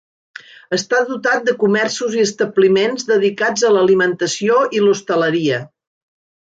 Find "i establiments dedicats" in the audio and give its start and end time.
2.21-3.69